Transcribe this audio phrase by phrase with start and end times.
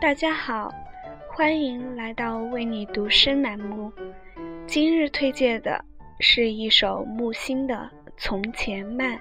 [0.00, 0.72] 大家好，
[1.28, 3.92] 欢迎来到为你读诗栏目。
[4.66, 5.84] 今日推荐的
[6.18, 9.18] 是一首木心的《从前慢》。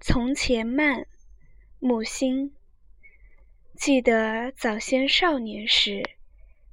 [0.00, 1.06] 从前慢，
[1.80, 2.54] 木心。
[3.74, 6.02] 记得早先少年时，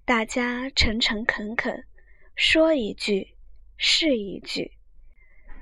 [0.05, 1.86] 大家诚诚恳恳，
[2.36, 3.36] 说一句
[3.78, 4.73] 是一句。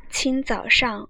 [0.09, 1.09] 清早上，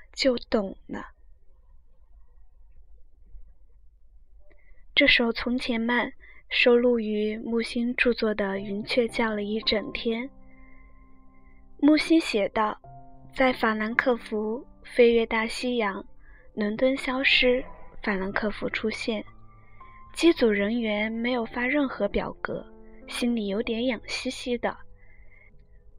[0.21, 1.07] 就懂了。
[4.93, 6.09] 这首《从前慢》
[6.47, 10.29] 收录于木心著作的《云雀叫了一整天》。
[11.79, 12.79] 木心写道
[13.33, 16.05] ：“在法兰克福飞越大西洋，
[16.53, 17.65] 伦敦消失，
[18.03, 19.25] 法兰克福出现。
[20.13, 22.63] 机组人员没有发任何表格，
[23.07, 24.77] 心里有点痒兮兮的。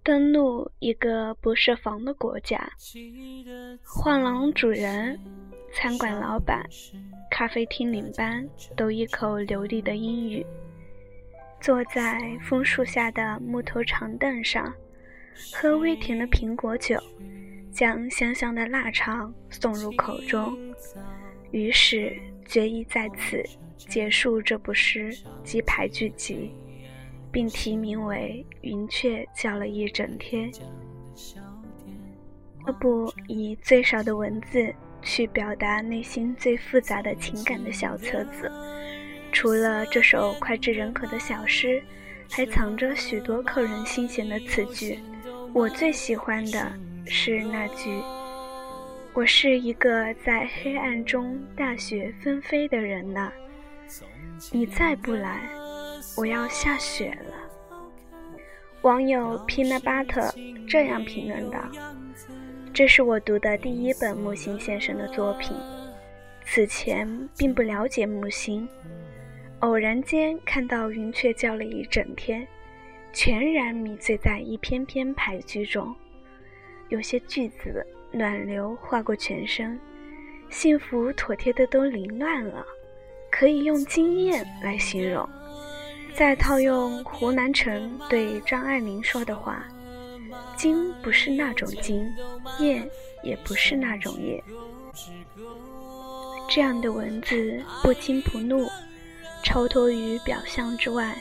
[0.04, 2.72] 登陆一个不设防的国家，
[3.84, 5.16] 画廊主人，
[5.72, 6.68] 餐馆老板。”
[7.30, 10.44] 咖啡厅领班都一口流利的英语，
[11.60, 14.74] 坐在枫树下的木头长凳上，
[15.54, 17.00] 喝微甜的苹果酒，
[17.72, 20.54] 将香香的腊肠送入口中，
[21.52, 22.14] 于是
[22.44, 23.42] 决意在此
[23.78, 26.52] 结束这部诗及排剧集，
[27.32, 30.52] 并题名为《云雀叫了一整天》。
[32.66, 34.72] 要不以最少的文字。
[35.04, 38.48] 去表达内心最复杂的情感的小册子，
[39.32, 41.82] 除了这首脍炙人口的小诗，
[42.30, 45.00] 还藏着许多扣人心弦的词句。
[45.52, 46.72] 我最喜欢的
[47.04, 47.90] 是那句
[49.12, 53.32] ：“我是一个在黑暗中大雪纷飞的人呐，
[54.52, 55.50] 你再不来，
[56.16, 57.34] 我要下雪了。”
[58.82, 60.32] 网友 Peanut Butter
[60.68, 61.60] 这样评论道。
[62.74, 65.54] 这是我读的第一本木心先生的作品，
[66.46, 68.66] 此前并不了解木心，
[69.60, 72.46] 偶然间看到云雀叫了一整天，
[73.12, 75.94] 全然迷醉在一篇篇排句中，
[76.88, 79.78] 有些句子暖流划过全身，
[80.48, 82.64] 幸福妥帖的都凌乱了，
[83.30, 85.28] 可以用惊艳来形容。
[86.14, 89.64] 再套用胡南成对张爱玲说的话。
[90.56, 92.06] 金不是那种惊，
[92.58, 92.88] 艳
[93.22, 94.42] 也不是那种艳。
[96.48, 98.68] 这样的文字不惊不怒，
[99.42, 101.16] 超脱于表象之外，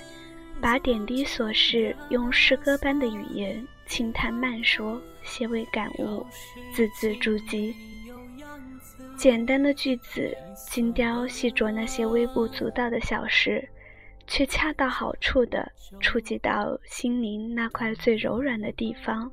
[0.59, 6.25] 把点滴琐事用诗歌般的语言轻叹慢说，些微感悟，
[6.73, 7.73] 字字珠玑。
[9.18, 10.35] 简单的句子，
[10.69, 13.68] 精雕细琢那些微不足道的小事。
[14.31, 15.69] 却恰到好处地
[16.00, 19.30] 触及到心灵那块最柔软的地方，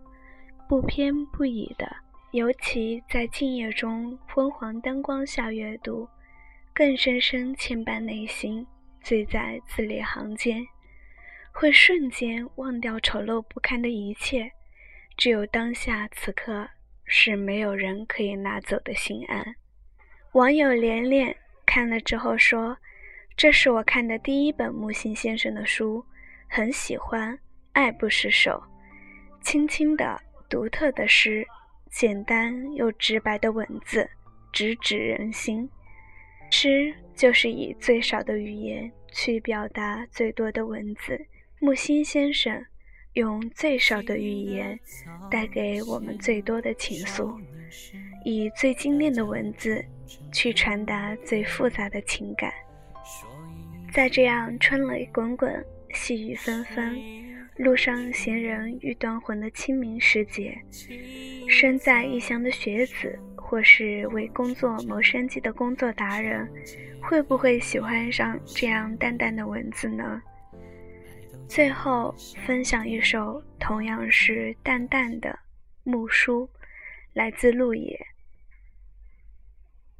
[0.69, 1.89] 不偏不倚的。
[2.33, 6.09] 尤其在静夜中昏黄灯光下阅读，
[6.75, 8.67] 更深深牵绊内心。
[9.01, 10.67] 醉在字里行间，
[11.53, 14.51] 会瞬间忘掉丑陋不堪的一切。
[15.17, 16.69] 只有当下此刻，
[17.05, 19.55] 是没有人可以拿走的心安。
[20.33, 22.77] 网友连连看了之后说。
[23.39, 26.05] 这是我看的第一本木心先生的书，
[26.49, 27.39] 很喜欢，
[27.73, 28.61] 爱不释手。
[29.41, 31.47] 轻轻的、独特的诗，
[31.89, 34.11] 简单又直白的文字，
[34.53, 35.71] 直指人心。
[36.51, 41.25] 诗就是以最少的语言去表达最多的文字。
[41.61, 42.67] 木心先生
[43.13, 44.77] 用最少的语言
[45.31, 47.41] 带给我们最多的情愫，
[48.25, 49.85] 以最精炼的文字
[50.33, 52.53] 去传达最复杂的情感。
[53.93, 55.65] 在这样春雷滚滚、
[55.95, 56.97] 细雨纷纷、
[57.57, 60.57] 路上行人欲断魂的清明时节，
[61.49, 66.49] 身在异乡的学子，或是为工作谋生计的工作达人，
[67.03, 70.23] 会不会喜欢上这样淡淡的文字呢？
[71.49, 72.15] 最后
[72.47, 75.37] 分享一首同样是淡淡的
[75.83, 76.49] 木书，
[77.15, 77.99] 来自鹿野。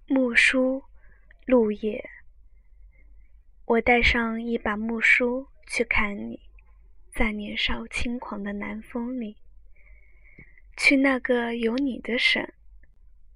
[0.07, 0.83] 木书，
[1.47, 2.05] 鹿野。
[3.69, 6.41] 我带上一把木梳去看你，
[7.13, 9.37] 在年少轻狂的南风里，
[10.75, 12.51] 去那个有你的省，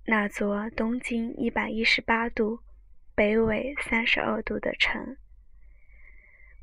[0.06, 2.60] 那座东经一百一十八度、
[3.14, 5.18] 北纬三十二度的城。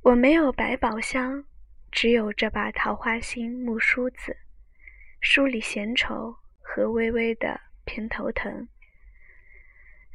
[0.02, 1.46] 我没有百宝箱，
[1.92, 4.36] 只有这把桃花心木梳子，
[5.22, 8.68] 梳理闲愁和微微的偏头疼。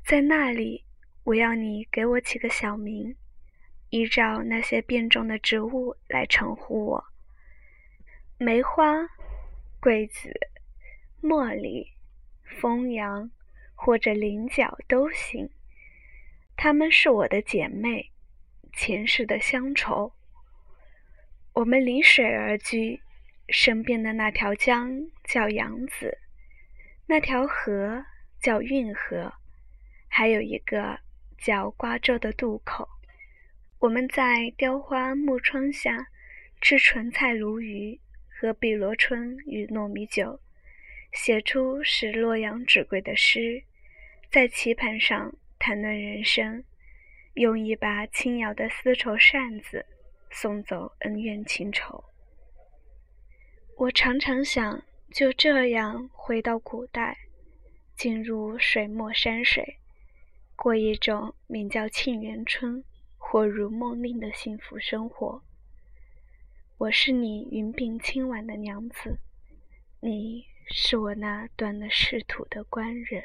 [0.04, 0.84] 在那里，
[1.22, 3.14] 我要你给我起个小名，
[3.94, 7.04] 依照那些变种的植物来称呼我：
[8.38, 9.08] 梅花、
[9.78, 10.32] 桂子、
[11.22, 11.92] 茉莉、
[12.42, 13.30] 枫杨
[13.76, 15.48] 或者菱角都行。
[16.56, 18.10] 她们是我的姐妹，
[18.72, 20.12] 前世的乡愁。
[21.52, 23.00] 我们临水而居，
[23.48, 24.90] 身边的那条江
[25.22, 26.18] 叫扬子，
[27.06, 28.04] 那条河
[28.40, 29.32] 叫运河。
[30.08, 30.98] 还有一个
[31.38, 32.88] 叫瓜洲的渡口，
[33.84, 36.08] 我们在雕花木窗下
[36.62, 40.40] 吃纯菜鲈鱼，喝碧螺春与糯米酒，
[41.12, 43.62] 写出使洛阳纸贵的诗，
[44.30, 46.64] 在棋盘上谈论人生，
[47.34, 49.84] 用一把轻摇的丝绸扇子
[50.30, 52.02] 送走恩怨情仇。
[53.76, 54.82] 我常常想，
[55.12, 57.18] 就这样回到古代，
[57.94, 59.76] 进入水墨山水。
[60.56, 62.82] 过一种名叫沁园春
[63.34, 65.42] 或如梦令的幸福生活。
[66.78, 69.18] 我是你云鬓轻挽的娘子，
[69.98, 73.24] 你是我那断了仕途的官人。